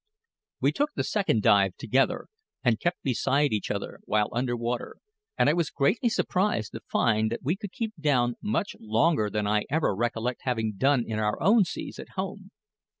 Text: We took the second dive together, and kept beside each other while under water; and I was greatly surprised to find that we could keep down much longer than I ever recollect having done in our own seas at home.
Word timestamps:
We 0.61 0.71
took 0.71 0.95
the 0.95 1.03
second 1.03 1.43
dive 1.43 1.75
together, 1.77 2.25
and 2.63 2.79
kept 2.79 3.03
beside 3.03 3.53
each 3.53 3.69
other 3.69 3.99
while 4.05 4.29
under 4.31 4.57
water; 4.57 4.97
and 5.37 5.47
I 5.47 5.53
was 5.53 5.69
greatly 5.69 6.09
surprised 6.09 6.71
to 6.71 6.79
find 6.87 7.31
that 7.31 7.43
we 7.43 7.55
could 7.55 7.71
keep 7.71 7.93
down 8.01 8.33
much 8.41 8.75
longer 8.79 9.29
than 9.29 9.45
I 9.45 9.65
ever 9.69 9.95
recollect 9.95 10.39
having 10.41 10.73
done 10.75 11.03
in 11.05 11.19
our 11.19 11.39
own 11.39 11.65
seas 11.65 11.99
at 11.99 12.09
home. 12.17 12.49